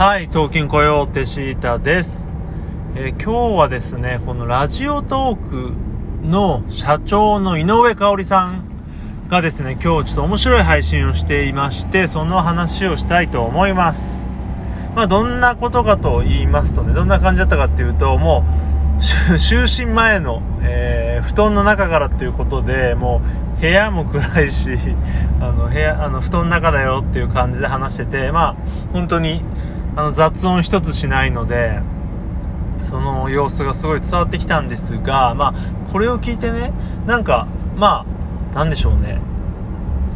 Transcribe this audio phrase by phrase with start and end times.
[0.00, 2.30] はい、東京雇用手シータです、
[2.96, 8.64] えー、今日はですね、このラジオトークの社長の井上香織さん
[9.28, 14.26] がですね、今日ちょっと面白い配信をしていまして、その話をしたいと思います。
[14.96, 18.46] まあ、どんなことかと言いますとね、どんな感じだったかっていうと、も
[18.96, 19.02] う、
[19.34, 23.20] 就寝前の、えー、布団の中からっていうことで、も
[23.58, 24.70] う、部屋も暗いし、
[25.40, 28.56] あの、部屋、あの、布団の中だよっていう感じで話してて、まあ、
[28.94, 29.42] 本当に、
[29.96, 31.80] あの雑音一つしないので
[32.82, 35.54] その様子がすごい伝わってきたんですがまあ
[35.92, 36.72] これを聞いてね
[37.06, 38.06] なんかま
[38.52, 39.20] あなんでしょうね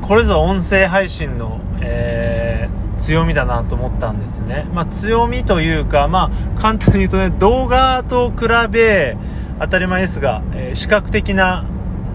[0.04, 4.66] これぞ音声配信の、えー、強みだなと思ったんですね。
[4.74, 9.16] まあ、強みというか、まあ、簡単に言うとね、動画と比べ、
[9.60, 11.64] 当たり前ですが、えー、視覚的な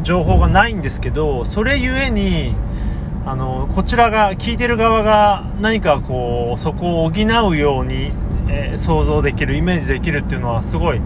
[0.03, 2.53] 情報がないんですけど、それゆえに、
[3.25, 8.11] あのこちらが聞いてる側が何かこうそこを補うように、
[8.49, 11.01] えー、想像できるイメージできるっていうのはすごい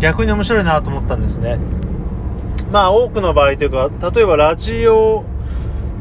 [0.00, 1.58] 逆に面白いなと思ったんですね。
[2.70, 5.24] まあ多くの場合というか例えばラジオ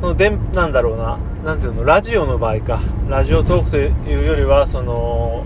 [0.01, 1.17] のでなんだろうな。
[1.43, 1.83] 何ていうの？
[1.83, 2.81] ラジオの場合か。
[3.09, 5.45] ラジオトークというよりはその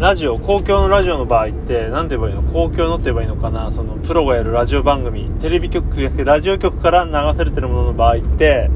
[0.00, 2.42] ラジオ公共のラジオの場合って何て言えばいいの？
[2.42, 3.70] 公共のって言えばいいのかな？
[3.72, 5.30] そのプロがやるラジオ番組。
[5.40, 8.68] テレビ局ラジオ局から流されてるものの場合って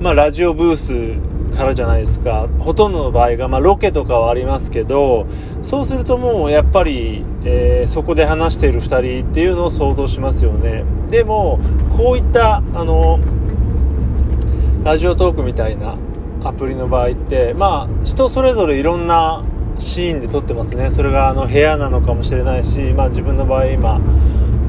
[0.00, 2.48] まあ、ラジオブースからじゃないですか。
[2.60, 5.26] ほとんどの場合が、まあ、ロケとかはありますけど
[5.62, 10.84] そうするともうやっぱり、えー、そこで話している2人っていうのを想像しますよね。
[11.10, 11.60] でも
[11.96, 13.20] こういったあの
[14.84, 15.96] ラジオトークみたいな
[16.44, 19.44] アプリの場合ってまあ人それぞれいろんな
[19.78, 20.90] シーンで撮ってますね。
[20.90, 24.00] それがあの部屋なのかもしれないし、まあ、自分の場合今、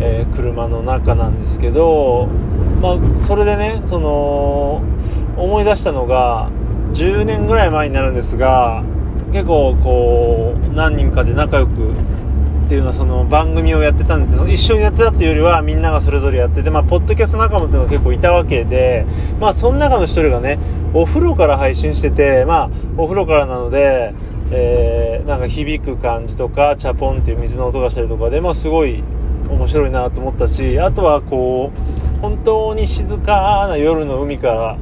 [0.01, 2.27] えー、車の中なんですけど、
[2.81, 4.81] まあ、それでねその
[5.41, 6.49] 思い出したのが
[6.93, 8.83] 10年ぐらい前になるんですが
[9.31, 14.35] 結構こう何人かで仲良くっていうのはその番組をやってたんです。
[14.35, 19.05] けど一緒にやってたっていうよりはみんながそれぞれやってて、まあ、ポッドキャスト仲間っていうのが結構いたわけで、
[19.41, 20.57] まあ、その中の一人がね
[20.93, 24.13] お風呂から配信してて、まあ、お風呂からなので、
[24.51, 29.03] えー、なんか響く感じとかチャポンっていう水の音がしたりとかで、まあ、すごい
[29.49, 34.77] 面白いなと思ったしあとはこう本当に静かな夜の海から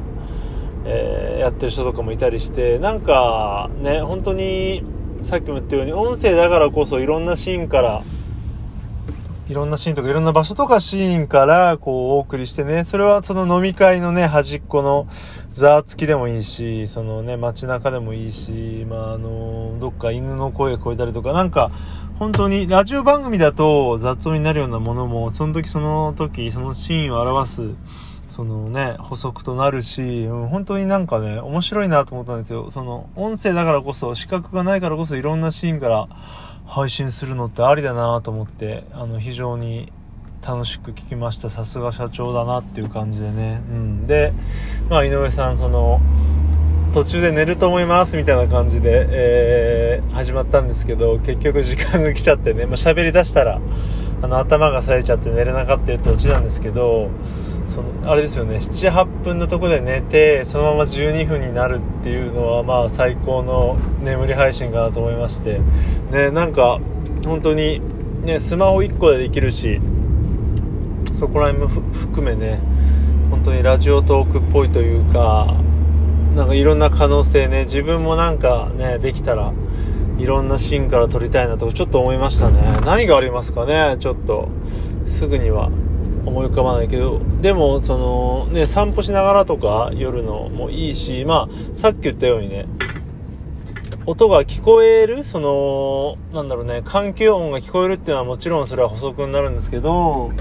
[0.84, 4.82] えー、やってる人とかもいたりしてなんかね本当に
[5.20, 8.02] さっきも言ったように音声だからこそいろんなシーンから
[9.48, 15.08] いろんなシーンとかいろんな場所とかシーンからこうお送りしてねそれはその飲み会のね端っこの
[15.50, 21.72] ザーつきでもいいしそのね街中でもいいしまああのどっか犬の声が聞こえたりとかなんか
[22.20, 27.62] 本当にラジオ番組だと雑音になるようなものもその時その時そのシーンを表す
[28.40, 32.70] そのね、補足となるし、本当になんかね、面白いなと思ったんですよ。
[32.70, 36.08] その、音声だからこそ、視覚がないからこそ、いろんなシーンから
[36.66, 39.92] 配信するのってありだなと思って、あの、非常に
[40.42, 41.50] 楽しく聞きました。
[41.50, 43.60] さすが社長だなっていう感じでね。
[43.68, 44.06] うん。
[44.06, 44.32] で、
[44.88, 46.00] まあ、井上さん、その、
[46.94, 53.60] 途中で寝ると思いますみたいな感じで、えー、始まったんですけど、結局時間が来ちゃってね、まあ、喋り出したら、
[54.22, 57.10] あの、頭が冴えちゃって寝れなかったってオチなんですけど、
[57.70, 65.60] そのあれですよね78分のとこで寝てそのまま12分になるっていうのはまあ最高の眠り配信かなと思いまして。
[66.10, 66.80] ねなんか
[67.24, 67.80] 本当に
[68.24, 69.80] ねスマホ1個でできるし
[71.12, 72.58] そこら辺も含めね
[73.30, 75.54] 本当にラジオトークっぽいというか
[76.34, 79.52] なんかいろんな可能性ね自分もなんかねできたら
[80.18, 82.60] いろんなシーンから撮りたいなとちょっと思いましたね。
[82.84, 84.48] 何がありますかねちょっと。
[85.06, 85.70] すぐには。
[86.26, 92.66] 思い浮かばないけどでもそのね散歩しながらとか夜のもいいしまあさっき言ったようにね
[94.06, 100.32] 音が聞こえるそのなんだろうね環境音が聞こえるっていうのはもちろんそれは補足になるんですけど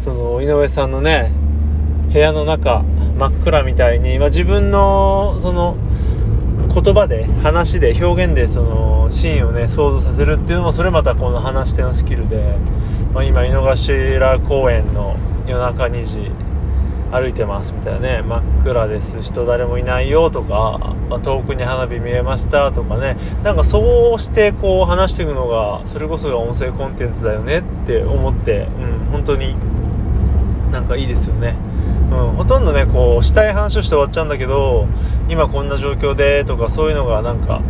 [0.00, 1.30] その井上さんのね
[2.12, 2.82] 部屋の中
[3.18, 5.76] 真っ暗みたいに、まあ、自分のその
[6.74, 12.56] 言葉で話で表現でそのシーンをね想像させるっていうのもそれまたこの話し手のスキルで
[13.12, 15.16] まあ、今井の頭公園の
[15.46, 16.30] 夜中2時
[17.12, 18.22] 歩いてますみたいなね。
[18.22, 19.20] 真っ暗です。
[19.20, 23.18] 人誰もいないよとか、まあ、遠くに花火見えましたとかね。
[23.44, 29.56] なんかそうしてこう話していくのがそれこそが音声コンテンツだよねって思って、うん、本当に
[30.70, 31.54] なんかいいですよね。
[32.10, 34.86] うん、ほとんどねこうしたい話をして終わっちゃうんだけど
[35.28, 37.60] 今こんな状況でとかそういうのがなんか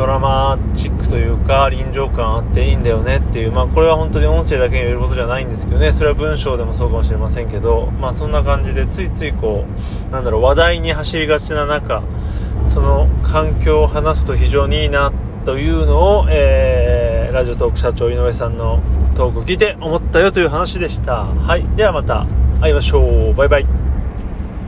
[0.00, 5.92] ドラマチックというか臨場感あっていいんだよねっていう、まあ、これは本当に音声だけに言えることじゃないんですけどね。
[5.92, 9.66] それは文章でもそうかもしれませんけど、まあ、そんな感じでついついこ
[10.08, 12.02] うなんだろう話題に走りがちな中
[12.66, 15.12] その環境を話すと非常にいいな
[15.44, 18.80] というのを、えー、ラジオトーク社長井上さんの
[19.16, 21.24] トークを聞いて思ったよという話でした。
[21.26, 21.76] はい。
[21.76, 22.26] ではまた
[22.62, 23.34] 会いましょう。
[23.34, 23.79] バイバイ。